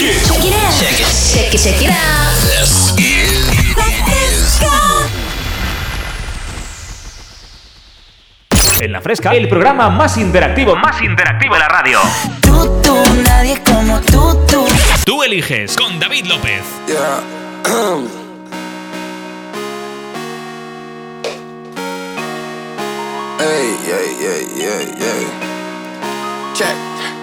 [0.00, 0.24] Check it.
[0.24, 0.72] Check it out.
[0.80, 1.06] Check it.
[1.34, 2.32] Check it, check it out.
[2.48, 3.50] This is.
[8.80, 12.00] En la fresca, el programa más interactivo, más interactivo de la radio.
[12.40, 14.64] Tú, tú, nadie como tú, tú.
[15.04, 16.62] Tú eliges con David López.
[16.86, 17.20] Yeah.
[23.40, 25.26] Ey, ey, ey, ey, ey.
[26.54, 27.19] Check.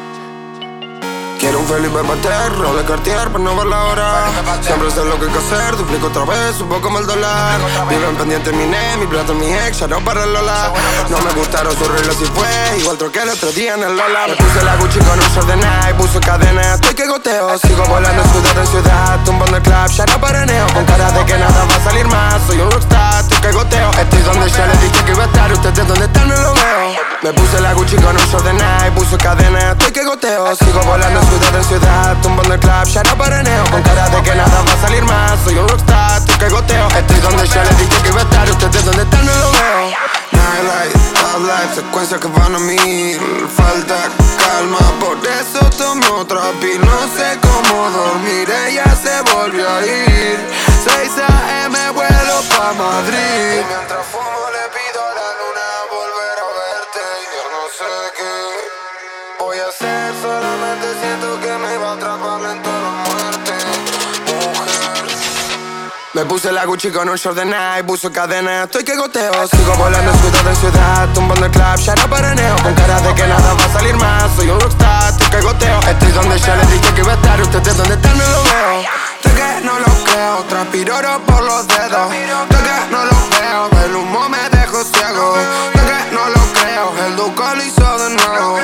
[1.40, 4.26] Quiero un Felipe Pater, roble Cartier, pero no ver la hora.
[4.62, 7.60] Siempre sé lo que hay que hacer, duplico otra vez, un poco más el dólar.
[7.90, 10.74] Viven pendiente mi ne, mi plato, mi ex, ya no para el Lola.
[11.10, 14.28] No me gustaron sus reglas y fue, igual troqué el otro día en el Lola.
[14.28, 17.58] Me puse la Gucci con un short de Nike, puso cadena, estoy que goteo.
[17.60, 20.68] Sigo volando ciudad en ciudad, tumbando el club, ya no paraneo.
[20.74, 23.92] Con cara de que nada va a salir más, soy un rockstar, estoy que goteo.
[23.92, 26.78] Estoy donde ya les dije que iba a estar, ustedes donde están no lo veo.
[27.22, 30.56] Me puse la Gucci con un short de Nike, puso cadena, estoy que goteo.
[30.56, 33.64] Sigo volando ciudad en ciudad, tumbando el club, ya no paraneo.
[33.72, 36.88] Con cara de que nada va a salir más, soy un rockstar, estoy que goteo.
[36.88, 40.18] Estoy donde ya les dije que iba a estar, ustedes donde están no lo veo.
[40.32, 43.20] Nightlife, top secuencias que van a mil
[43.56, 49.86] Falta calma, por eso tomé otra pil No sé cómo dormir, ella se volvió a
[49.86, 50.38] ir
[50.84, 51.92] 6 a.m.
[51.92, 57.06] vuelo pa' Madrid Y mientras fumo le pido a la luna volver a verte
[57.36, 58.87] Yo no sé qué
[59.40, 63.54] voy a hacer Solamente siento que me va a atrapar lento la muerte.
[66.14, 69.76] Me puse la Gucci con un short de Nike, puso cadena, estoy que goteo Sigo
[69.76, 72.56] volando ciudad en ciudad, tumbando el club, ya no paraneo.
[72.64, 75.80] Con cara de que nada va a salir más, soy un rockstar, estoy que goteo.
[75.82, 78.82] Estoy donde ya les dije que iba a estar, ustedes donde están no lo veo.
[79.18, 82.12] Estoy que no lo creo, transpiro oro por los dedos.
[82.12, 85.36] Estoy que no lo veo, el humo me dejó ciego.
[85.38, 88.60] Estoy que no lo creo, el duco lo hizo de nuevo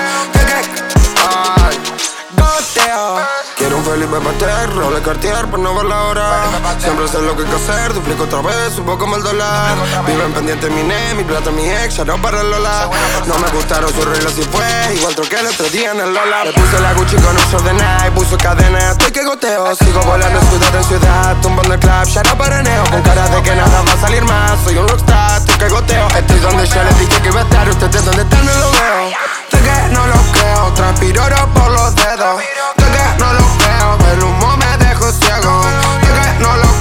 [4.14, 6.44] Un Felipe Pater, roble Cartier por no ver la hora.
[6.78, 9.76] Siempre sé lo que hay que hacer, duplico otra vez, un poco el dólar.
[10.06, 12.90] Viven pendiente mi ne, mi plata, mi ex, ya no para el Lola
[13.26, 16.44] No me gustaron sus reglas y fue, igual troqué el otro día en el Lola
[16.46, 19.76] Me puse la Gucci con un short de Nike, puso cadena, estoy que goteo.
[19.76, 22.84] Sigo volando ciudad en ciudad, tumbando el club, ya no paraneo.
[22.92, 26.08] Con cara de que nada va a salir más, soy un rockstar, estoy que goteo.
[26.10, 29.43] Estoy donde ya les dije que iba a estar, ustedes donde están no lo veo
[29.54, 32.42] Estoy que no lo creo, transpiro oro por los dedos.
[32.42, 35.62] Estoy que no lo creo, el humo me dejó ciego.
[36.02, 36.73] Estoy que no lo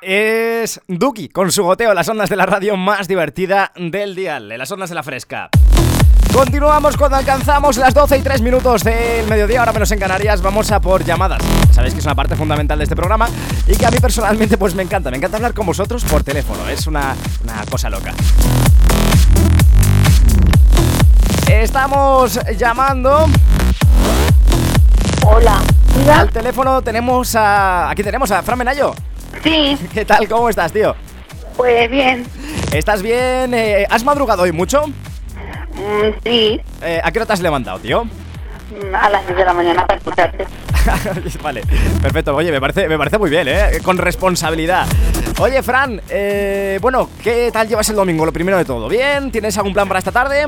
[0.00, 4.58] Es Duki con su goteo, las ondas de la radio más divertida del dial, en
[4.58, 5.48] las ondas de la fresca.
[6.32, 10.70] Continuamos cuando alcanzamos las 12 y 3 minutos del mediodía, ahora menos en Canarias, vamos
[10.70, 11.42] a por llamadas.
[11.72, 13.28] Sabéis que es una parte fundamental de este programa
[13.66, 16.68] y que a mí personalmente pues me encanta, me encanta hablar con vosotros por teléfono,
[16.68, 18.14] es una, una cosa loca.
[21.50, 23.26] Estamos llamando
[25.26, 25.60] Hola.
[26.14, 27.90] Al teléfono, tenemos a...
[27.90, 28.94] Aquí tenemos a Fran Menayo.
[29.42, 30.28] Sí, ¿Qué tal?
[30.28, 30.94] ¿Cómo estás, tío?
[31.56, 32.24] pues bien.
[32.72, 33.52] ¿Estás bien?
[33.52, 34.86] Eh, ¿Has madrugado hoy mucho?
[34.86, 38.04] Mm, sí, Eh, ¿A qué hora te has levantado, tío?
[38.04, 40.46] mm, a las 10 de la mañana para escucharte.
[41.42, 41.62] vale,
[42.00, 42.34] perfecto.
[42.36, 43.80] Oye, me parece, me parece muy bien, ¿eh?
[43.82, 44.86] Con responsabilidad.
[45.40, 48.24] Oye, Fran, eh, bueno, ¿qué tal llevas el domingo?
[48.24, 48.88] Lo primero de todo.
[48.88, 49.30] ¿Bien?
[49.32, 50.46] ¿Tienes algún plan para esta tarde?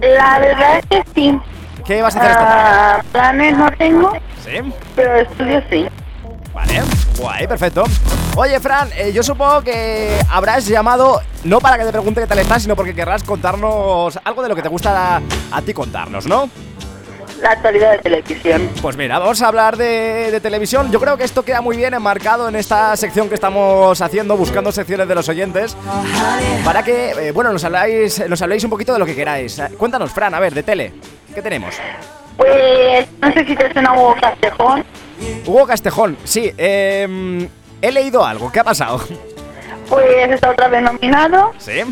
[0.00, 1.38] La verdad es que sí.
[1.84, 2.62] ¿Qué vas a hacer esta tarde?
[2.72, 4.12] Ah, planes no tengo,
[4.44, 4.72] ¿Sí?
[4.96, 5.86] pero estudio sí.
[6.54, 6.82] Vale,
[7.16, 7.84] guay, perfecto.
[8.36, 12.38] Oye, Fran, eh, yo supongo que habrás llamado no para que te pregunte qué tal
[12.40, 15.22] estás, sino porque querrás contarnos algo de lo que te gusta a,
[15.52, 16.50] a ti contarnos, ¿no?
[17.40, 18.68] La actualidad de televisión.
[18.82, 20.90] Pues mira, vamos a hablar de, de televisión.
[20.90, 24.70] Yo creo que esto queda muy bien enmarcado en esta sección que estamos haciendo, buscando
[24.72, 25.74] secciones de los oyentes,
[26.64, 29.58] para que, eh, bueno, nos habláis, nos habléis un poquito de lo que queráis.
[29.58, 30.92] Eh, Cuéntanos, Fran, a ver, de tele,
[31.34, 31.76] ¿qué tenemos?
[32.36, 34.84] Pues no sé si te suena Hugo Castejón.
[35.46, 37.48] Hugo Castejón, sí, eh,
[37.80, 39.00] he leído algo, ¿qué ha pasado?
[39.88, 41.52] Pues está otra vez nominado.
[41.58, 41.82] ¿Sí?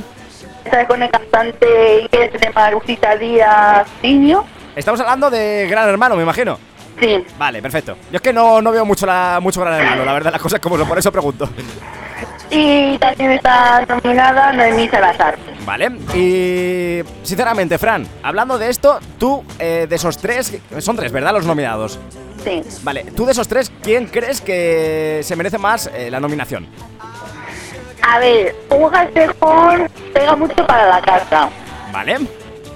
[0.65, 4.45] Está con el cantante inglés de Marusita Díaz Niño.
[4.77, 6.59] Estamos hablando de Gran Hermano, me imagino.
[7.01, 7.25] Sí.
[7.37, 7.97] Vale, perfecto.
[8.11, 10.61] Yo es que no, no veo mucho, la, mucho Gran Hermano, la verdad, las cosas
[10.61, 11.49] como son, por eso pregunto.
[12.51, 15.37] Y también está nominada Noemí Salazar.
[15.67, 21.33] Vale, y sinceramente, Fran, hablando de esto, tú, eh, de esos tres, son tres, ¿verdad?
[21.33, 21.99] Los nominados.
[22.49, 22.63] Sí.
[22.83, 26.67] Vale, tú de esos tres, ¿quién crees que se merece más eh, la nominación?
[28.03, 31.51] A ver, Hugo Castejón pega mucho para la casa.
[31.93, 32.17] Vale,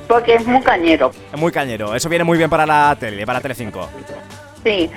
[0.09, 1.11] porque es muy cañero.
[1.33, 1.95] Es muy cañero.
[1.95, 3.89] Eso viene muy bien para la tele, para Telecinco.
[4.63, 4.91] Sí.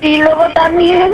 [0.00, 1.12] Y luego también,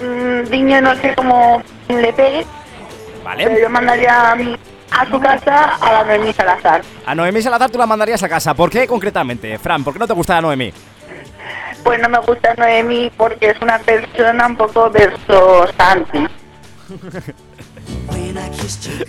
[0.00, 3.60] mm, Diño no sé cómo le pegue, pero ¿Vale?
[3.60, 4.56] yo mandaría a, mi-
[4.90, 6.82] a su casa a la Noemí Salazar.
[7.04, 8.54] A Noemí Salazar tú la mandarías a casa.
[8.54, 9.58] ¿Por qué concretamente?
[9.58, 10.72] Fran, ¿por qué no te gusta la Noemí?
[11.84, 16.26] Pues no me gusta Noemí porque es una persona un poco versosanti.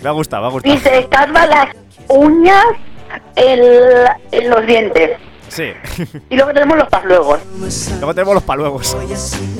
[0.02, 0.74] Me ha gustado, me ha gustado.
[0.74, 1.68] Y se calva las
[2.08, 2.64] uñas
[3.34, 5.18] el- en los dientes.
[5.48, 5.72] Sí.
[6.28, 7.40] Y luego tenemos los pasluegos.
[7.98, 8.96] Luego tenemos los paluegos.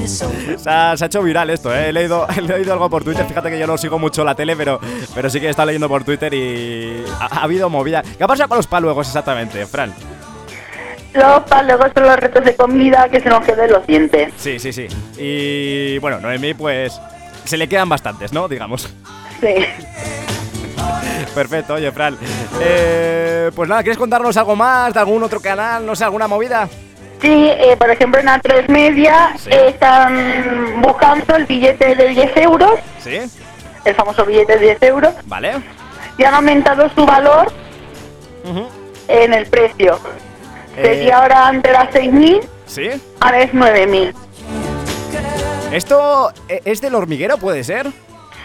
[0.06, 1.88] Se ha, se ha hecho viral esto, ¿eh?
[1.88, 3.24] He leído, he leído algo por Twitter.
[3.26, 4.78] Fíjate que yo no sigo mucho la tele, pero,
[5.14, 8.02] pero sí que he estado leyendo por Twitter y ha, ha habido movida.
[8.02, 9.92] ¿Qué ha pasado con los paluegos exactamente, Fran?
[11.16, 14.32] Pasluegos son los retos de comida que se nos quedan los dientes.
[14.36, 14.86] Sí, sí, sí.
[15.18, 17.00] Y bueno, Noemí, pues
[17.44, 18.48] se le quedan bastantes, ¿no?
[18.48, 18.92] Digamos.
[19.40, 19.54] Sí.
[21.34, 22.16] Perfecto, oye, Fran.
[22.60, 25.84] Eh, pues nada, ¿quieres contarnos algo más de algún otro canal?
[25.84, 26.68] No sé, alguna movida.
[27.20, 29.48] Sí, eh, por ejemplo en A3 Media Sí.
[29.50, 32.72] eh, están buscando el billete de 10 euros,
[33.02, 33.18] ¿Sí?
[33.84, 35.52] el famoso billete de 10 euros, ¿Vale?
[36.18, 37.50] y han aumentado su valor
[39.08, 39.98] en el precio.
[40.76, 40.82] Eh.
[40.84, 42.88] Sería ahora antes era 6.000, ¿Sí?
[43.20, 44.14] ahora es 9.000.
[45.72, 47.90] ¿Esto eh, es del hormiguero, puede ser?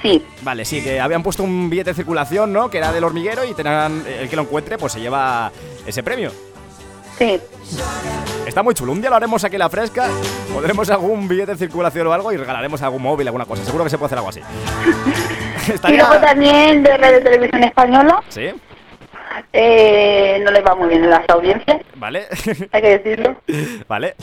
[0.01, 2.72] Sí, Vale, sí, que habían puesto un billete de circulación, ¿no?
[2.72, 5.51] Que era del hormiguero y tenían, el que lo encuentre, pues se lleva
[5.86, 6.31] ese premio.
[7.18, 7.39] sí.
[8.48, 8.92] Está muy chulo.
[8.92, 10.10] Un día lo haremos aquí en la fresca.
[10.51, 13.63] Pondremos algún billete de circulación o algo y regalaremos algún móvil, alguna cosa.
[13.63, 14.42] Seguro que se puede hacer algo así.
[15.88, 18.48] Y luego también de Radio Televisión Española, Sí,
[19.54, 22.28] eh, no les va muy bien en las audiencias, vale.
[22.72, 23.36] hay que decirlo.
[23.88, 24.16] vale.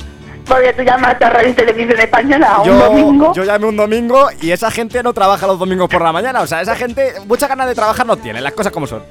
[0.47, 4.51] Porque tú llamas a Radio Televisión Española un Yo, domingo, yo llamé un domingo y
[4.51, 6.41] esa gente no trabaja los domingos por la mañana.
[6.41, 9.03] O sea, esa gente mucha ganas de trabajar no tiene, las cosas como son.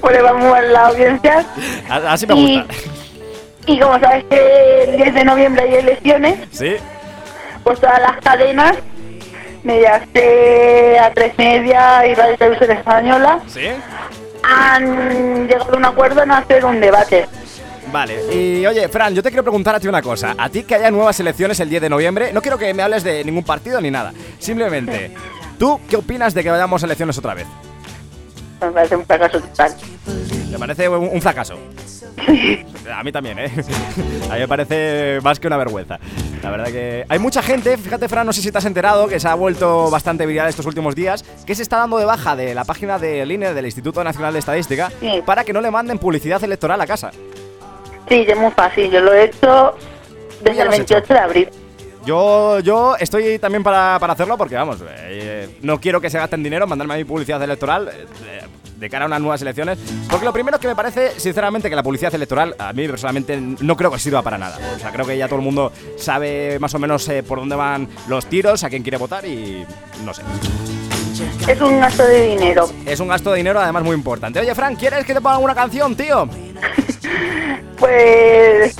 [0.00, 1.46] pues les va muy mal en las audiencias.
[1.90, 2.74] A- Así me Y- gusta.
[3.66, 6.76] Y como sabes que el 10 de noviembre hay elecciones, Sí,
[7.62, 8.76] pues todas las cadenas,
[9.64, 13.68] mediaste a tres media y Radio Televisión Española, sí.
[14.46, 17.26] Han llegado a un acuerdo en hacer un debate.
[17.92, 20.34] Vale, y oye, Fran, yo te quiero preguntar a ti una cosa.
[20.36, 23.04] A ti que haya nuevas elecciones el 10 de noviembre, no quiero que me hables
[23.04, 24.12] de ningún partido ni nada.
[24.38, 25.14] Simplemente,
[25.58, 27.46] ¿tú qué opinas de que vayamos a elecciones otra vez?
[28.60, 29.74] Me parece un fracaso total.
[30.50, 31.58] Me parece un, un fracaso.
[32.94, 33.50] A mí también, ¿eh?
[34.30, 35.98] A mí me parece más que una vergüenza.
[36.42, 39.18] La verdad que hay mucha gente, fíjate Fran, no sé si te has enterado, que
[39.20, 42.54] se ha vuelto bastante viral estos últimos días, que se está dando de baja de
[42.54, 45.22] la página de línea del Instituto Nacional de Estadística Sí.
[45.26, 47.10] para que no le manden publicidad electoral a casa.
[48.08, 49.74] Sí, es muy fácil, yo lo he hecho
[50.42, 50.94] desde el lo has hecho.
[50.94, 51.48] 28 de abril.
[52.06, 56.40] Yo, yo estoy también para, para hacerlo porque, vamos, eh, no quiero que se gasten
[56.40, 58.42] dinero mandarme a mi publicidad electoral eh,
[58.76, 59.76] de cara a unas nuevas elecciones.
[60.08, 63.76] Porque lo primero que me parece, sinceramente, que la publicidad electoral, a mí personalmente, no
[63.76, 64.56] creo que sirva para nada.
[64.76, 67.56] O sea, creo que ya todo el mundo sabe más o menos eh, por dónde
[67.56, 69.66] van los tiros, a quién quiere votar y
[70.04, 70.22] no sé.
[71.48, 72.68] Es un gasto de dinero.
[72.84, 74.38] Es un gasto de dinero, además, muy importante.
[74.38, 76.28] Oye, Frank, ¿quieres que te ponga alguna canción, tío?
[77.78, 78.74] Pues,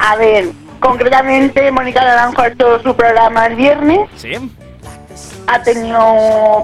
[0.00, 0.50] a ver,
[0.82, 4.32] concretamente Mónica Naranjo ha hecho su programa el viernes, ¿Sí?
[5.46, 5.98] ha tenido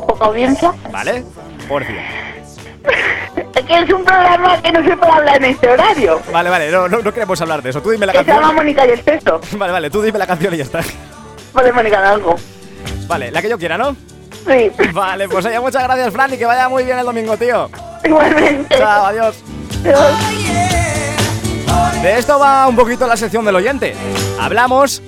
[0.07, 0.73] poca audiencia.
[0.91, 1.25] ¿Vale?
[1.69, 2.01] Pobrecillo.
[3.55, 6.21] Es que es un programa que no se puede hablar en este horario.
[6.33, 7.81] Vale, vale, no, no, no queremos hablar de eso.
[7.81, 8.57] Tú dime la Que se llama canción.
[8.57, 9.41] Mónica y el peso.
[9.53, 10.81] Vale, vale, tú dime la canción y ya está.
[11.53, 12.37] Pues Mónica Naranjo.
[13.07, 13.97] Vale, la que yo quiera, ¿no?
[14.47, 17.69] Sí, Vale, pues oye, muchas gracias, Fran, y que vaya muy bien el domingo, tío.
[18.05, 18.77] igualmente.
[18.79, 19.43] Chao, adiós.
[22.03, 23.95] De esto va un poquito la sección del oyente.
[24.41, 25.03] Hablamos.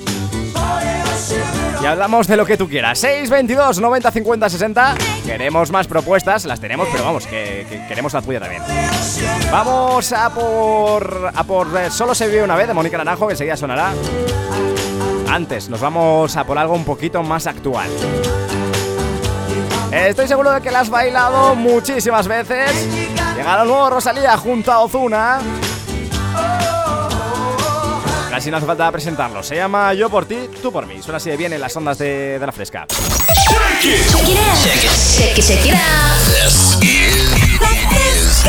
[1.83, 2.99] Y hablamos de lo que tú quieras.
[2.99, 4.95] 622 90 50 60.
[5.25, 8.63] Queremos más propuestas, las tenemos, pero vamos, que, que queremos la tuya también.
[9.51, 11.31] Vamos a por.
[11.35, 13.93] a por eh, Solo se vive una vez de Mónica Naranjo, que enseguida sonará.
[15.31, 17.89] Antes, nos vamos a por algo un poquito más actual.
[19.93, 22.87] Estoy seguro de que la has bailado muchísimas veces.
[23.37, 25.41] Llega el nuevo Rosalía junto a Ozuna.
[28.41, 29.43] Casi no hace falta presentarlo.
[29.43, 31.03] Se llama Yo por ti, tú por mí.
[31.03, 32.87] Suena así de bien en las ondas de, de la fresca.
[33.83, 34.07] It,
[35.37, 36.17] check it out.
[36.25, 38.43] This is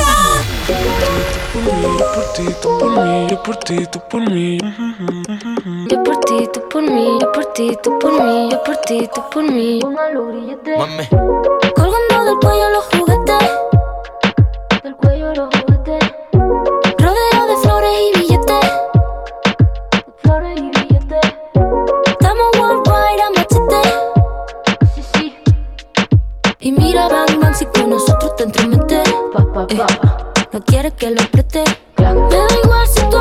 [2.00, 4.58] Yo por ti, tú por mí, yo por ti, tú por mí,
[5.90, 6.48] yo por ti,
[7.84, 9.82] tú por mí, yo por ti, tú por mí.
[10.78, 11.08] Mami.
[11.76, 13.50] Colgando del cuello los juguetes,
[14.84, 16.00] del cuello los juguetes.
[16.98, 18.21] Rodeo de flores y
[26.64, 29.02] Y mira, Batman, si con nosotros te entromete.
[29.70, 29.78] Eh,
[30.54, 31.64] no quiere que lo preste.
[31.98, 33.18] Me da igual si tú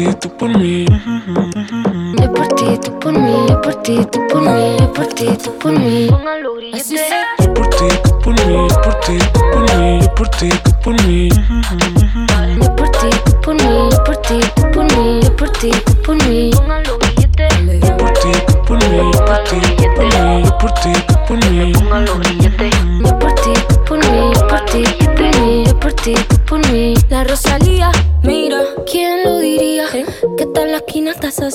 [0.00, 0.86] ti, tú por mí.
[2.20, 3.46] Yo por ti, tú por mí.
[3.48, 4.76] Yo por ti, tú por mí.
[4.78, 6.08] Yo por ti, tú por mí.
[6.74, 7.26] Así será.
[7.38, 8.68] Yo por ti, tú por mí.
[8.68, 10.00] Yo por ti, tú por mí.
[10.00, 11.28] Yo por ti, tú por mí.
[12.60, 13.19] Yo por ti.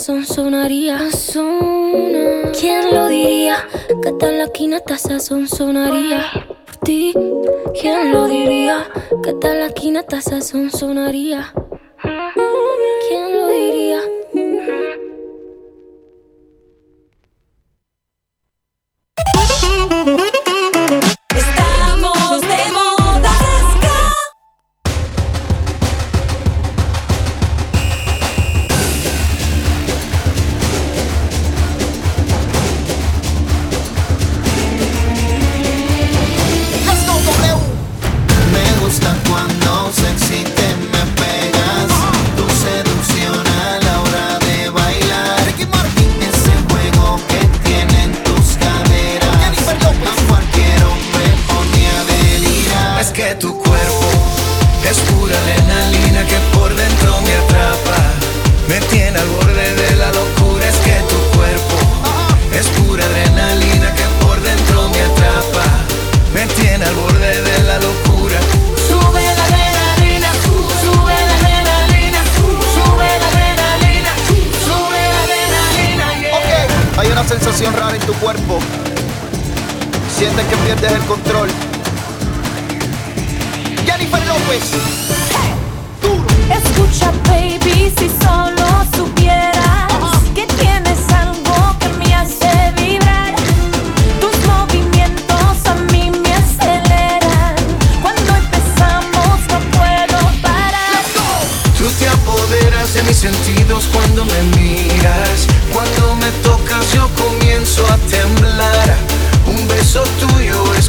[0.06, 2.52] corazón sonaría zona.
[2.60, 3.58] ¿Quién lo diría?
[4.04, 6.24] Que tal la quinata sazón sonaría
[6.68, 7.12] por ti.
[7.82, 8.86] ¿Quién lo diría?
[9.24, 11.52] Que tal la quinata sazón sonaría?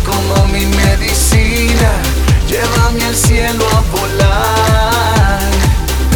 [0.07, 1.91] como mi medicina,
[2.49, 5.41] llévame al cielo a volar.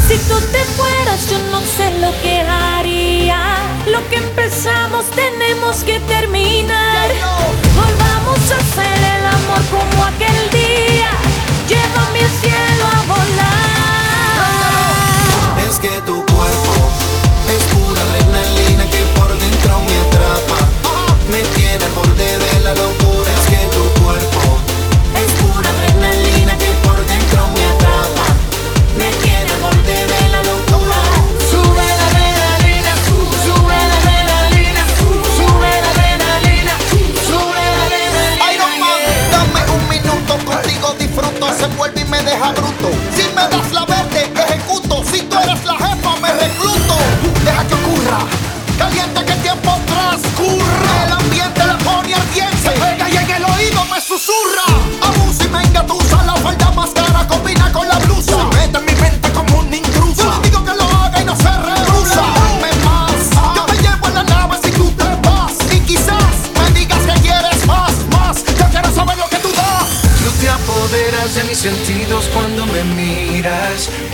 [0.09, 3.41] Si tú te fueras, yo no sé lo que haría.
[3.87, 7.09] Lo que empezamos tenemos que terminar.
[7.75, 11.11] Volvamos a hacer el amor como aquel día.
[11.69, 12.60] Llévame al cielo.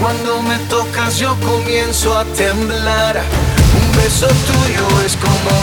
[0.06, 3.24] Cuando me tocas yo comienzo a temblar.
[3.74, 5.55] Un beso tuyo es como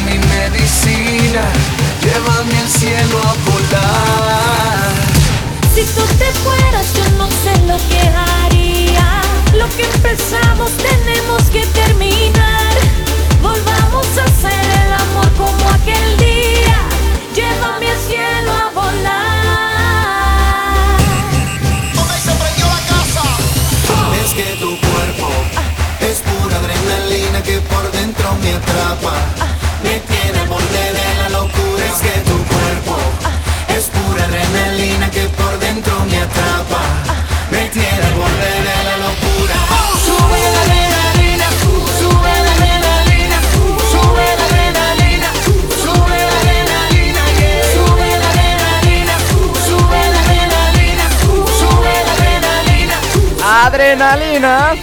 [53.74, 54.74] Adrenalina.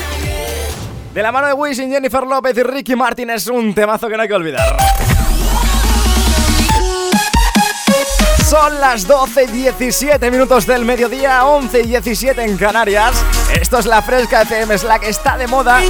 [1.15, 4.23] De la mano de Wisin, Jennifer López y Ricky Martin es un temazo que no
[4.23, 4.77] hay que olvidar.
[8.45, 13.13] Son las 12 y 17 minutos del mediodía, 11 y 17 en Canarias.
[13.61, 15.81] Esto es La Fresca FM, es la que está de moda.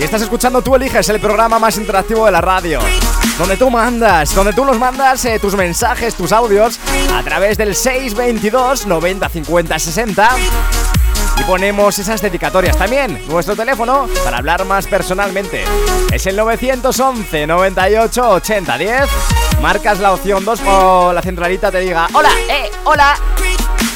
[0.00, 2.80] Y estás escuchando Tú Eliges, el programa más interactivo de la radio.
[3.38, 6.80] Donde tú mandas, donde tú nos mandas eh, tus mensajes, tus audios,
[7.14, 10.28] a través del 622 90 50 60
[11.40, 13.22] y ponemos esas dedicatorias también.
[13.28, 15.64] Nuestro teléfono para hablar más personalmente
[16.12, 19.00] es el 911 98 80 10.
[19.60, 23.16] Marcas la opción 2 o la centralita te diga: Hola, eh, hola.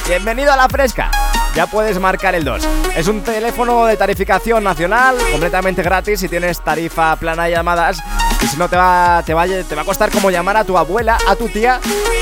[0.09, 1.11] Bienvenido a la fresca.
[1.55, 2.67] Ya puedes marcar el 2.
[2.97, 7.99] Es un teléfono de tarificación nacional, completamente gratis si tienes tarifa plana de llamadas.
[8.43, 10.77] Y si no te va, te, va, te va a costar como llamar a tu
[10.77, 11.81] abuela, a tu tía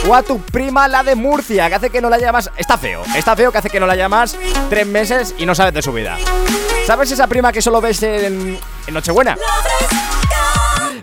[0.09, 2.51] o a tu prima, la de Murcia, que hace que no la llamas.
[2.57, 4.37] Está feo, está feo que hace que no la llamas
[4.69, 6.17] tres meses y no sabes de su vida.
[6.87, 9.37] ¿Sabes esa prima que solo ves en, en Nochebuena?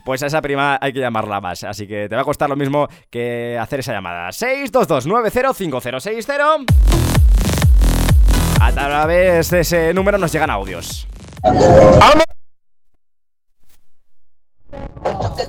[0.03, 2.55] Pues a esa prima hay que llamarla más, así que te va a costar lo
[2.55, 4.29] mismo que hacer esa llamada.
[4.29, 6.65] 622905060.
[8.61, 11.05] A través de ese número nos llegan audios.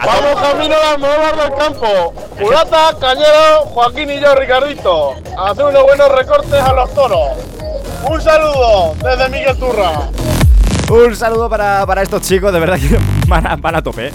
[0.05, 2.15] Vamos camino a las nuevas del campo.
[2.39, 5.15] Mulata, Cañero, Joaquín y yo, Ricardito.
[5.39, 7.31] Hacer unos buenos recortes a los toros.
[8.09, 10.09] Un saludo desde Miguel Turra.
[10.91, 14.09] Un saludo para, para estos chicos, de verdad que van a, van a tope.
[14.09, 14.13] ¿eh?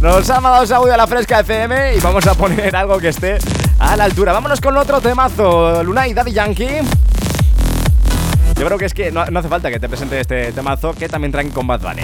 [0.00, 3.38] Nos ha mandado audio a la fresca FM y vamos a poner algo que esté
[3.78, 4.32] a la altura.
[4.32, 6.80] Vámonos con otro temazo, Luna y Daddy Yankee.
[8.56, 11.08] Yo creo que es que no, no hace falta que te presente este temazo que
[11.08, 12.02] también traen con Bad Bunny.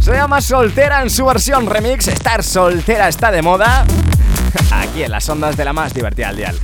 [0.00, 2.08] Se llama Soltera en su versión remix.
[2.08, 3.84] Estar soltera está de moda.
[4.72, 6.58] Aquí en las ondas de la más divertida al dial.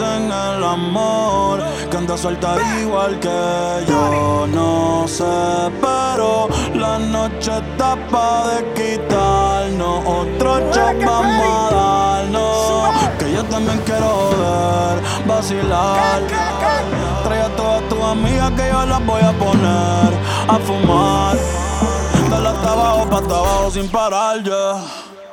[0.00, 4.46] En el amor, que anda suelta igual que yo.
[4.48, 5.24] No sé,
[5.80, 13.80] pero la noche está pa' de quitarnos, otro shot vamos a darnos, que yo también
[13.84, 16.20] quiero ver, vacilar.
[17.24, 20.12] Trae a todas tus amigas que yo las voy a poner
[20.48, 21.36] a fumar.
[22.30, 24.76] Dale hasta abajo, pa' hasta abajo sin parar, ya.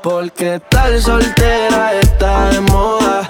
[0.01, 3.29] Porque estar soltera está de moda,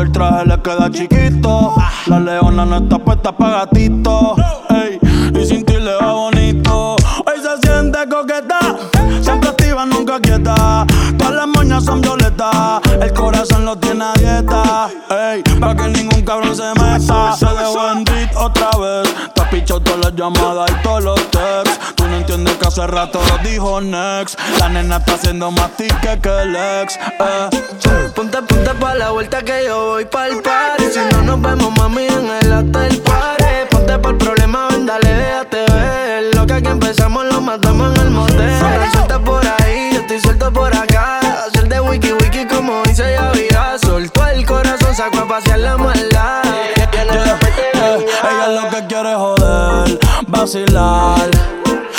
[0.00, 1.74] El traje le queda chiquito.
[2.06, 4.36] La leona no está puesta para gatito.
[4.70, 4.98] ey.
[5.34, 6.96] Y sin ti le va bonito.
[7.26, 8.58] Hoy se siente coqueta,
[9.20, 10.86] siempre activa, nunca quieta.
[11.16, 14.88] Todas las moñas son violetas, el corazón lo tiene a dieta.
[15.10, 17.32] Ey, para que ningún cabrón se meta.
[17.36, 18.04] Se dejó en
[18.36, 19.14] otra vez.
[19.34, 21.20] Te has pichado todas las llamadas y todos los
[22.74, 24.36] hace rato lo dijo Next.
[24.58, 26.96] La nena está haciendo más ticket que el ex.
[26.96, 27.48] Eh.
[28.16, 32.06] Ponte, ponte pa' la vuelta que yo voy pa'l party Si no nos vemos, mami,
[32.06, 37.24] en el hotel party Ponte pa'l problema, ven, dale, déjate ver Lo que aquí empezamos
[37.26, 41.80] lo matamos en el motel Suelta por ahí, yo estoy suelto por acá Hacer de
[41.80, 46.88] wiki wiki como dice ya vida Soltó el corazón, sacó a pasear la maldad Eh,
[48.22, 51.63] ella lo que quiere es joder, vacilar.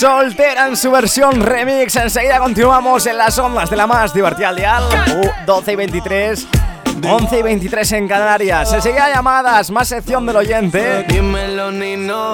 [0.00, 1.94] Soltera en su versión remix.
[1.96, 4.84] Enseguida continuamos en las ondas de la más divertida al dial.
[5.14, 6.46] Uh, 12 y 23.
[7.06, 8.72] 11 y 23 en Canarias.
[8.72, 11.04] Enseguida llamadas, más sección del oyente.
[11.06, 12.29] Dímelo, Nino.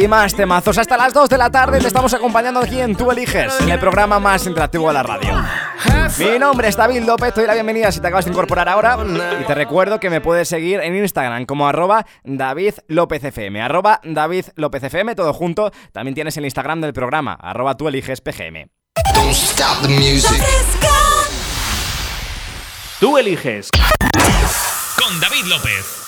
[0.00, 0.78] Y más temazos.
[0.78, 3.78] Hasta las 2 de la tarde te estamos acompañando aquí en Tú Eliges, en el
[3.78, 5.44] programa más interactivo de la radio.
[6.18, 8.96] Mi nombre es David López, te doy la bienvenida si te acabas de incorporar ahora.
[9.38, 13.60] Y te recuerdo que me puedes seguir en Instagram como arroba David López FM.
[13.60, 15.70] Arroba David López FM, todo junto.
[15.92, 18.70] También tienes el Instagram del programa, arroba Tú Eliges PGM.
[19.12, 20.42] Don't stop the music.
[23.00, 23.68] Tú eliges.
[24.96, 25.99] Con David López.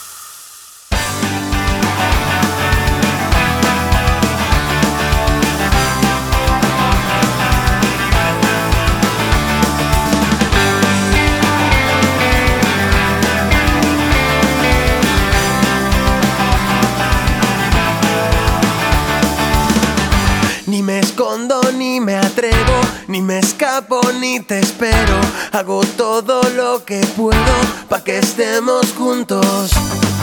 [21.12, 25.20] Escondo, ni me atrevo, ni me escapo, ni te espero.
[25.52, 27.54] Hago todo lo que puedo
[27.90, 29.72] pa' que estemos juntos.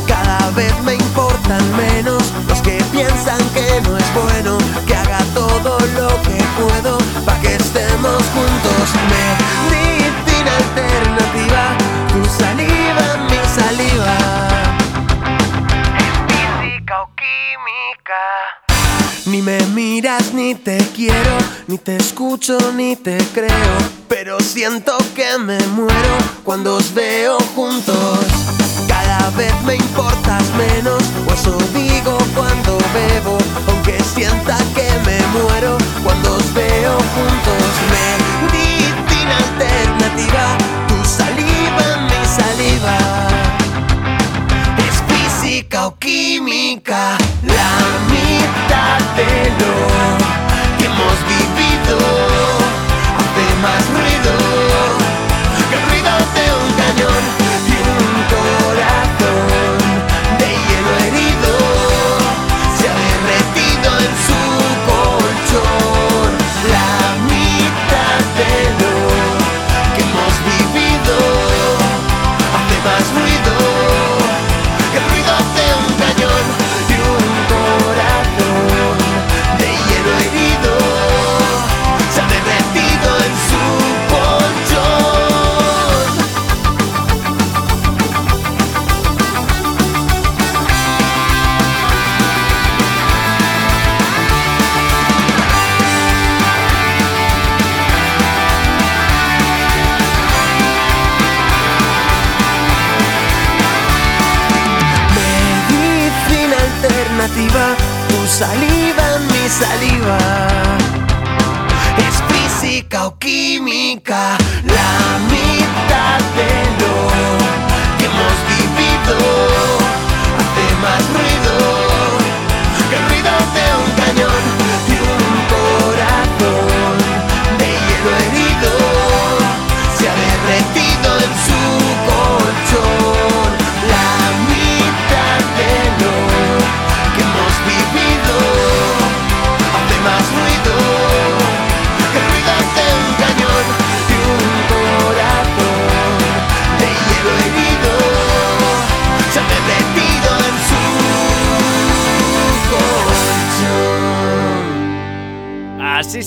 [0.07, 4.57] Cada vez me importan menos los que piensan que no es bueno.
[4.87, 8.85] Que haga todo lo que puedo pa' que estemos juntos.
[9.69, 11.63] Medicina alternativa,
[12.11, 14.17] tu saliva, mi saliva.
[16.27, 18.68] Física o química.
[19.29, 21.37] Ni me miras, ni te quiero,
[21.67, 23.77] ni te escucho, ni te creo.
[24.07, 28.19] Pero siento que me muero cuando os veo juntos.
[28.87, 33.37] Cada vez me importas menos, o eso digo cuando bebo.
[33.67, 37.69] Aunque sienta que me muero cuando os veo juntos.
[37.91, 38.08] Medicina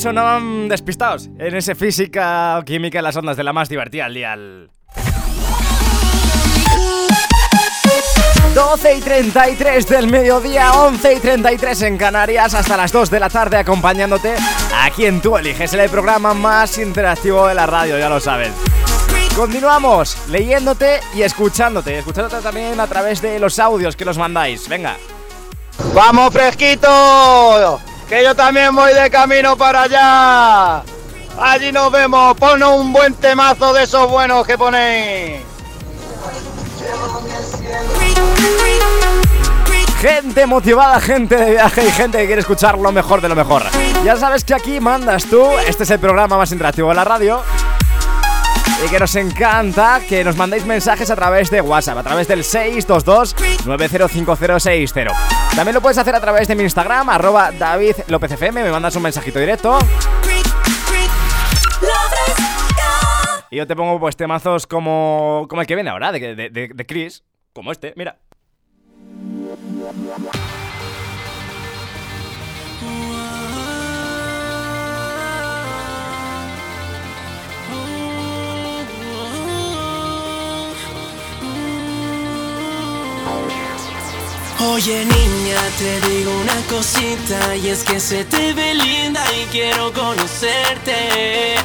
[0.02, 4.14] sonaban despistados en ese física o química en las ondas de la más divertida al
[4.14, 4.70] dial.
[8.52, 13.30] 12 y 33 del mediodía, 11 y 33 en Canarias, hasta las 2 de la
[13.30, 14.34] tarde acompañándote
[14.74, 18.50] a quien tú eliges, el programa más interactivo de la radio, ya lo sabes.
[19.36, 24.68] Continuamos leyéndote y escuchándote, escuchándote también a través de los audios que nos mandáis.
[24.68, 24.96] Venga.
[25.94, 27.80] ¡Vamos, fresquito!
[28.12, 30.82] Que yo también voy de camino para allá.
[31.40, 32.36] Allí nos vemos.
[32.36, 35.40] Ponos un buen temazo de esos buenos que ponéis.
[39.98, 43.62] Gente motivada, gente de viaje y gente que quiere escuchar lo mejor de lo mejor.
[44.04, 47.40] Ya sabes que aquí mandas tú, este es el programa más interactivo de la radio.
[48.84, 52.44] Y que nos encanta que nos mandéis mensajes a través de WhatsApp, a través del
[52.44, 55.41] 622-905060.
[55.54, 58.96] También lo puedes hacer a través de mi Instagram, arroba David López FM, me mandas
[58.96, 59.78] un mensajito directo.
[63.50, 66.68] Y yo te pongo pues temazos como, como el que viene ahora, de, de, de,
[66.68, 68.16] de Chris, como este, mira.
[84.70, 89.92] Oye niña, te digo una cosita y es que se te ve linda y quiero
[89.92, 91.56] conocerte.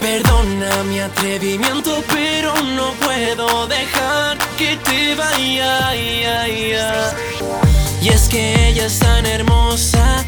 [0.00, 5.94] Perdona mi atrevimiento, pero no puedo dejar que te vaya.
[5.94, 7.16] ya, ya.
[8.00, 10.24] Y es que ella es tan hermosa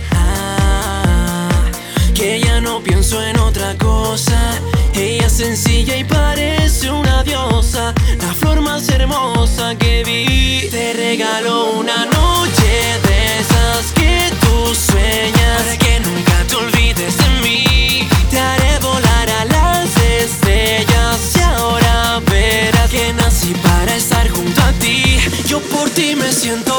[2.14, 4.60] que ya no pienso en otra cosa.
[4.94, 10.68] Ella es sencilla y parece una diosa, la flor más hermosa que vi.
[10.70, 12.72] Te regalo una noche
[13.06, 18.08] de esas que tú sueñas, para que nunca te olvides de mí.
[18.30, 24.72] Te haré volar a las estrellas y ahora verás que nací para estar junto a
[24.72, 25.18] ti.
[25.46, 26.69] Yo por ti me siento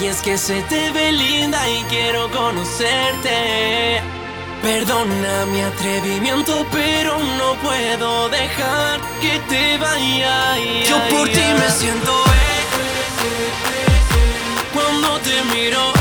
[0.00, 4.00] y es que se te ve linda y quiero conocerte.
[4.62, 10.56] Perdona mi atrevimiento, pero no puedo dejar que te vaya.
[10.88, 12.30] Yo por ti me siento eh,
[12.78, 15.99] eh, eh, eh, cuando te miro.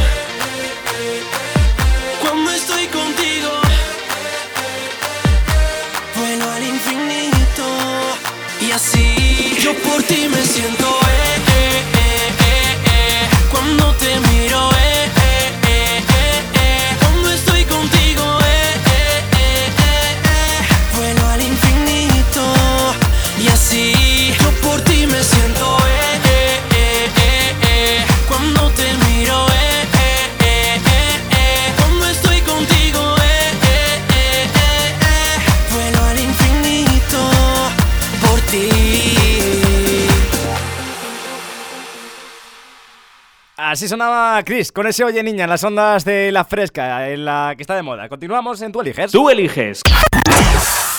[43.79, 47.53] Así sonaba Chris con ese Oye Niña en las ondas de la fresca, en la
[47.55, 48.09] que está de moda.
[48.09, 49.09] Continuamos en Tú Eliges.
[49.09, 49.81] Tú eliges.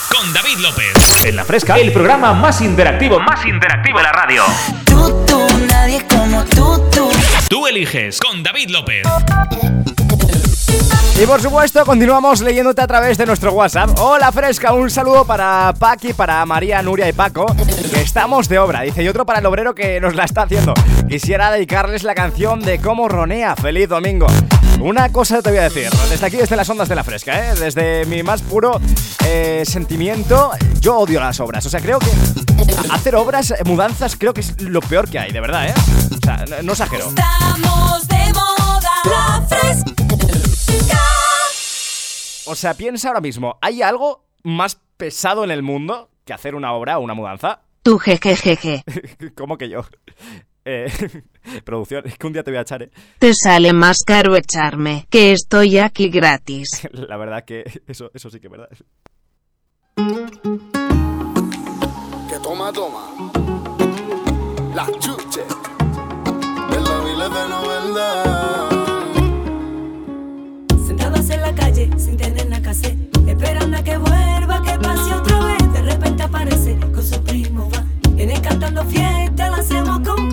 [0.09, 1.27] Con David López.
[1.27, 4.45] En la fresca, el programa más interactivo, más interactivo de la radio.
[4.87, 7.11] Tú, tú, nadie como tú, tú.
[7.51, 8.19] Tú eliges.
[8.19, 9.03] Con David López.
[11.21, 13.91] Y por supuesto, continuamos leyéndote a través de nuestro WhatsApp.
[13.99, 17.45] Hola Fresca, un saludo para Paqui, para María, Nuria y Paco,
[17.93, 18.81] que estamos de obra.
[18.81, 20.73] Dice, y otro para el obrero que nos la está haciendo.
[21.11, 23.55] Quisiera dedicarles la canción de Cómo Ronea.
[23.55, 24.29] Feliz domingo.
[24.81, 27.55] Una cosa te voy a decir, desde aquí, desde las ondas de la fresca, ¿eh?
[27.55, 28.81] desde mi más puro
[29.27, 31.67] eh, sentimiento, yo odio las obras.
[31.67, 32.09] O sea, creo que
[32.91, 35.75] hacer obras, eh, mudanzas, creo que es lo peor que hay, de verdad, ¿eh?
[36.17, 37.09] O sea, no, no exagero.
[37.09, 38.91] Estamos de moda.
[39.05, 40.00] La fresca.
[42.51, 46.73] O sea, piensa ahora mismo, ¿hay algo más pesado en el mundo que hacer una
[46.73, 47.61] obra o una mudanza?
[47.85, 48.83] Tú jejejeje.
[49.37, 49.85] ¿Cómo que yo?
[50.65, 50.91] Eh,
[51.65, 52.91] producción, es que un día te voy a echar, ¿eh?
[53.21, 56.89] Te sale más caro echarme, que estoy aquí gratis.
[56.93, 58.69] La verdad que eso, eso sí que es verdad.
[62.29, 63.13] Que toma, toma.
[64.75, 65.43] La chuche.
[66.71, 68.40] De la vila
[71.51, 72.89] la calle, sin tener la casa,
[73.27, 75.73] esperando a que vuelva, que pase otra vez.
[75.73, 77.85] De repente aparece con su primo, va.
[78.11, 80.30] Viene cantando fiesta, la hacemos con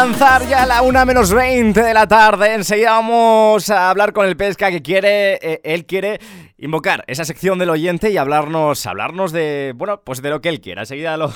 [0.00, 2.54] alcanzar ya la 1 menos 20 de la tarde.
[2.54, 5.34] Enseguida vamos a hablar con el pesca que quiere.
[5.42, 6.18] eh, él quiere
[6.58, 8.86] invocar esa sección del oyente y hablarnos.
[8.86, 9.74] Hablarnos de.
[9.76, 10.80] Bueno, pues de lo que él quiera.
[10.82, 11.30] Enseguida lo.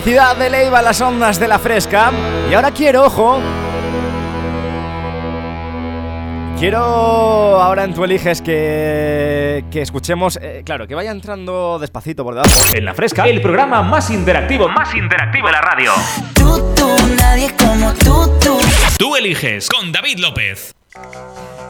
[0.00, 2.10] Electricidad de Leiva las ondas de la fresca.
[2.50, 3.38] Y ahora quiero, ojo.
[6.58, 12.34] Quiero ahora en tu eliges que, que escuchemos, eh, claro, que vaya entrando despacito por
[12.34, 12.50] debajo.
[12.72, 15.92] En la fresca, el programa más interactivo, más interactivo de la radio.
[16.32, 16.88] Tú, tú,
[17.18, 18.58] nadie como tú, tú.
[18.98, 20.74] Tú eliges con David López.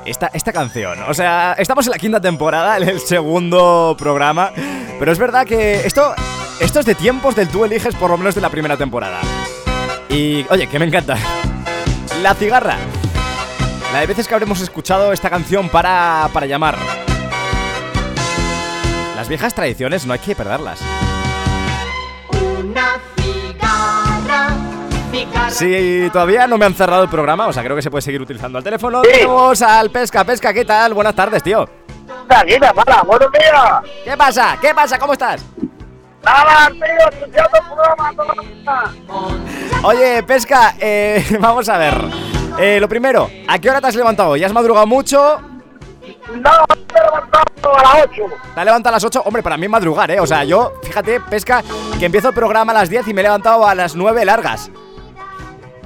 [0.05, 1.03] esta, esta canción.
[1.09, 4.53] O sea, estamos en la quinta temporada, en el segundo programa.
[5.01, 6.15] Pero es verdad que esto,
[6.61, 9.21] esto es de tiempos del tú eliges por lo menos de la primera temporada.
[10.09, 11.17] Y, oye, que me encanta.
[12.23, 12.77] La cigarra.
[13.93, 16.77] La de veces que habremos escuchado esta canción para, para llamar.
[19.17, 20.81] Las viejas tradiciones no hay que perderlas.
[22.31, 24.49] Una cigarra,
[25.11, 25.51] cigarra.
[25.51, 28.21] Si todavía no me han cerrado el programa, o sea, creo que se puede seguir
[28.21, 29.03] utilizando el teléfono.
[29.03, 30.25] Tenemos al Pesca.
[30.25, 30.95] Pesca, ¿qué tal?
[30.95, 31.69] Buenas tardes, tío.
[32.29, 34.05] Tranquila, mala, buenos días.
[34.05, 34.59] ¿Qué pasa?
[34.61, 34.99] ¿Qué pasa?
[34.99, 35.45] ¿Cómo estás?
[36.23, 38.93] Nada, tío, escuchando programa toda.
[39.83, 41.95] Oye, Pesca, eh, vamos a ver.
[42.59, 44.37] Eh, lo primero, ¿a qué hora te has levantado?
[44.37, 45.41] ¿Ya has madrugado mucho?
[46.35, 48.23] No, me he levantado a las 8.
[48.55, 49.23] ¿Te has levantado a las 8?
[49.25, 50.21] Hombre, para mí es madrugar, ¿eh?
[50.21, 51.63] O sea, yo, fíjate, Pesca,
[51.99, 54.71] que empiezo el programa a las 10 y me he levantado a las 9 largas.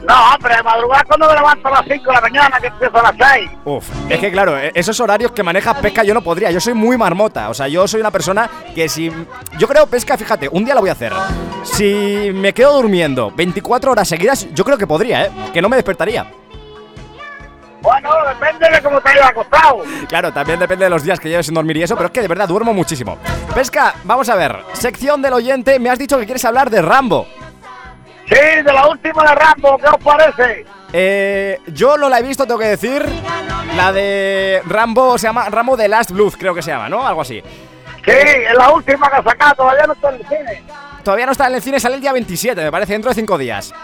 [0.07, 3.03] No, hombre, madrugar cuando me levanto a las 5 de la mañana, que empiezo a
[3.03, 3.51] las 6.
[3.65, 6.51] Uf, es que claro, eh, esos horarios que maneja Pesca yo no podría.
[6.51, 7.49] Yo soy muy marmota.
[7.49, 9.11] O sea, yo soy una persona que si.
[9.59, 11.13] Yo creo, Pesca, fíjate, un día lo voy a hacer.
[11.63, 15.31] Si me quedo durmiendo 24 horas seguidas, yo creo que podría, ¿eh?
[15.53, 16.27] Que no me despertaría.
[17.81, 19.83] Bueno, depende de cómo te hayas acostado.
[20.09, 22.23] Claro, también depende de los días que lleves sin dormir y eso, pero es que
[22.23, 23.19] de verdad duermo muchísimo.
[23.55, 24.59] Pesca, vamos a ver.
[24.73, 27.27] Sección del oyente, me has dicho que quieres hablar de Rambo.
[28.29, 30.67] Sí, de la última de Rambo, ¿qué os parece?
[30.93, 33.05] Eh, yo no la he visto, tengo que decir.
[33.77, 37.07] La de Rambo se llama Rambo de Last Blues, creo que se llama, ¿no?
[37.07, 37.43] Algo así.
[38.05, 40.63] Sí, es la última que ha sacado, todavía no está en el cine.
[41.03, 43.39] Todavía no está en el cine, sale el día 27, me parece, dentro de 5
[43.39, 43.75] días.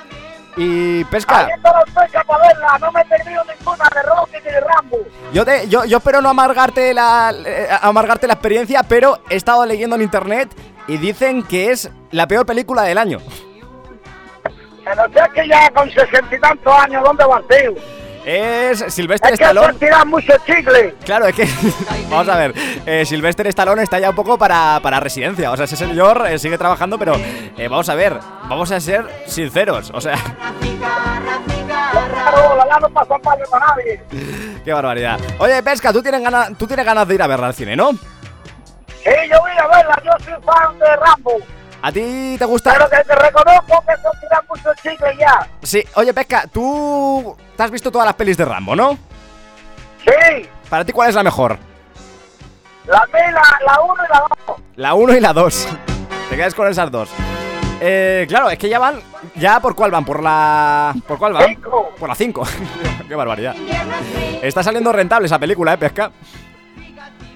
[0.57, 4.37] Y pesca, Ahí está la fecha para verla, no me he perdido ninguna de Rocky
[4.45, 4.99] ni de Rambo.
[5.33, 9.65] yo te, yo, yo espero no amargarte la, eh, amargarte la experiencia, pero he estado
[9.65, 10.51] leyendo en internet
[10.87, 13.19] y dicen que es la peor película del año.
[14.97, 17.75] No sé que ya con sesenta y tantos años, ¿dónde va tío?
[18.25, 20.05] Es Sylvester Es que Stallone.
[20.05, 20.95] mucho chicle.
[21.07, 21.49] Claro, es que.
[22.11, 22.53] Vamos a ver.
[22.85, 25.51] Eh, Sylvester Stallone está ya un poco para, para residencia.
[25.51, 28.19] O sea, ese señor eh, sigue trabajando, pero eh, vamos a ver.
[28.49, 29.91] Vamos a ser sinceros.
[29.95, 30.17] O sea,
[34.65, 35.19] qué barbaridad.
[35.39, 37.93] Oye, Pesca, tú tienes ganas, tú tienes ganas de ir a verla al cine, ¿no?
[37.93, 41.33] Sí, yo voy a verla, yo soy fan de Rambo.
[41.83, 42.73] ¿A ti te gusta?
[42.73, 45.47] Pero que te reconozco que se tiran mucho chicle ya.
[45.63, 48.99] Sí, oye, Pesca, tú te has visto todas las pelis de Rambo, ¿no?
[50.05, 51.59] Sí, ¿Para ti cuál es la mejor?
[52.87, 54.59] la mila, la 1 y la 2.
[54.77, 55.69] La 1 y la 2.
[56.31, 57.09] Te quedas con esas dos.
[57.81, 59.01] Eh, claro, es que ya van.
[59.37, 60.05] ¿Ya por cuál van?
[60.05, 60.95] ¿Por la.
[61.07, 61.57] ¿Por cuál van?
[61.99, 62.43] Por la 5.
[63.09, 63.55] Qué barbaridad.
[64.43, 66.11] Está saliendo rentable esa película, ¿eh, Pesca?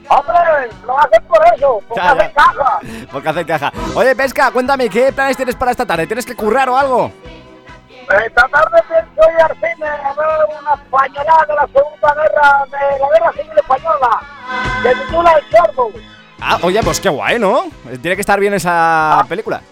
[0.09, 2.21] Hombre, lo hacen por eso, porque Ya, ya.
[2.23, 2.79] hacen caja.
[3.13, 3.73] Porque hace caja.
[3.95, 6.07] Oye, Pesca, cuéntame, ¿qué planes tienes para esta tarde?
[6.07, 7.11] ¿Tienes que currar o algo?
[8.27, 12.99] Esta tarde pienso ir al cine a ver una españolada de la Segunda Guerra, de
[13.01, 14.21] la Guerra Civil Española,
[14.83, 15.91] que titula El Sordo.
[16.41, 17.65] Ah, oye, pues qué guay, ¿no?
[18.03, 19.63] Tiene que estar bien esa película.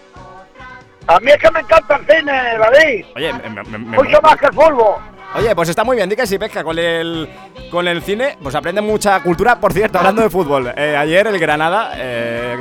[1.05, 3.05] A mí es que me encanta el cine, David.
[3.15, 4.95] Oye, me, me- me- Mucho más que el fútbol.
[5.35, 7.27] Oye, pues está muy bien, di que sí, Pesca, con el,
[7.71, 9.59] con el cine, pues aprende mucha cultura.
[9.59, 12.57] Por cierto, hablando de fútbol, eh, ayer el Granada, eh,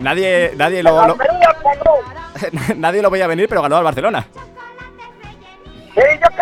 [0.00, 1.16] nadie, nadie lo, lo-
[2.76, 4.26] nadie lo veía venir, pero ganó al Barcelona.
[5.94, 6.36] Sí, yo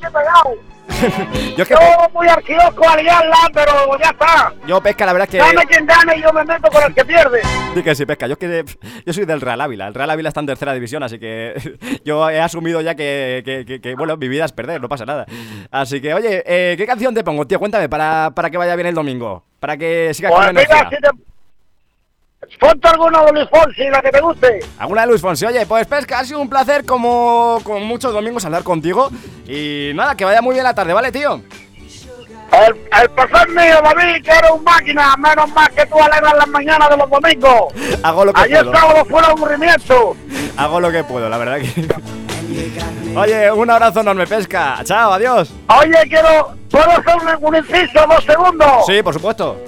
[0.00, 0.54] que pegado.
[1.56, 4.52] Yo es que Yo muy al kiosco a liarla, pero ya está.
[4.66, 6.94] yo Pesca, la verdad es Dame que quien gane y yo me meto con el
[6.94, 7.40] que pierde.
[7.74, 8.26] di que sí, Pesca.
[8.26, 8.64] Yo es que
[9.06, 9.86] yo soy del Real Ávila.
[9.88, 11.54] El Real Ávila está en tercera división, así que
[12.04, 15.04] yo he asumido ya que, que- que- que, bueno, mi vida es perder, no pasa
[15.04, 15.26] nada.
[15.70, 17.58] Así que, oye, eh, ¿qué canción te pongo, tío?
[17.58, 20.90] Cuéntame para, para que vaya bien el domingo, para que sigas Pues con mira, energía.
[20.90, 21.27] si te...
[22.60, 24.60] Ponte alguna de Luis Fonsi, la que te guste.
[24.78, 25.44] Alguna de Luis Fonsi.
[25.44, 29.10] Oye, pues Pesca, ha sido un placer como con muchos domingos hablar contigo.
[29.46, 31.42] Y nada, que vaya muy bien la tarde, ¿vale, tío?
[32.52, 36.48] El, el placer mío, David, que eres un máquina, menos mal que tú alegras las
[36.48, 37.64] mañanas de los domingos.
[38.02, 38.72] Hago lo que Ayer puedo.
[38.78, 40.16] sábado fue un aburrimiento.
[40.56, 41.88] Hago lo que puedo, la verdad que.
[43.18, 44.78] Oye, un abrazo enorme, Pesca.
[44.84, 45.52] Chao, adiós.
[45.80, 46.54] Oye, quiero...
[46.70, 48.86] ¿Puedo hacer un inciso, dos segundos?
[48.86, 49.60] Sí, por supuesto.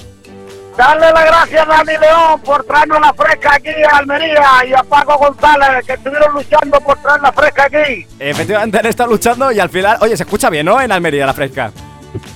[0.80, 4.82] Darle las gracias a Dani León por traernos la fresca aquí a Almería y a
[4.82, 8.06] Paco González, que estuvieron luchando por traer la fresca aquí.
[8.18, 9.98] Efectivamente han estado luchando y al final.
[10.00, 10.80] Oye, se escucha bien, ¿no?
[10.80, 11.70] En Almería, la fresca.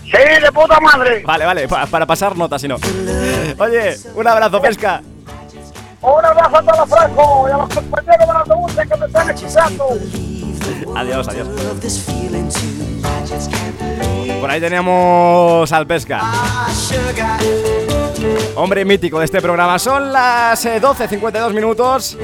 [0.03, 0.11] Sí,
[0.43, 1.23] de puta madre.
[1.25, 2.77] Vale, vale, pa- para pasar nota, si no.
[3.59, 5.01] Oye, un abrazo, Pesca.
[6.03, 9.07] Un abrazo a todos los frescos y a los compañeros de la autobuses que me
[9.07, 9.89] están escuchando.
[10.97, 11.49] Adiós, adiós.
[14.39, 16.21] Por ahí teníamos al Pesca.
[18.57, 19.79] Hombre mítico de este programa.
[19.79, 22.16] Son las eh, 12.52 minutos.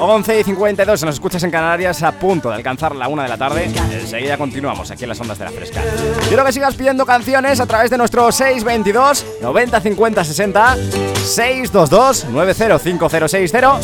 [0.00, 3.36] 11 y 52, nos escuchas en Canarias a punto de alcanzar la una de la
[3.36, 3.64] tarde.
[3.64, 5.82] Enseguida continuamos aquí en las ondas de la fresca.
[6.28, 10.76] Quiero que sigas pidiendo canciones a través de nuestro 622 90 50 60
[11.24, 13.80] 622 905060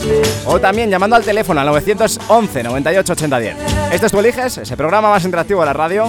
[0.47, 3.57] o también llamando al teléfono al 911 98 80 10.
[3.92, 6.09] Este es Tu Eliges, ese programa más interactivo de la radio.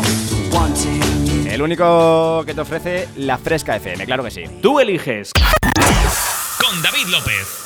[1.55, 4.43] El único que te ofrece la Fresca FM, claro que sí.
[4.61, 5.31] Tú eliges.
[6.59, 7.64] Con David López.